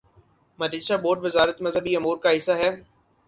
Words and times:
مدرسہ 0.59 0.93
بورڈوزارت 1.03 1.61
مذہبی 1.61 1.95
امور 1.95 2.17
کا 2.17 2.37
حصہ 2.37 2.51
ہے۔ 2.51 2.69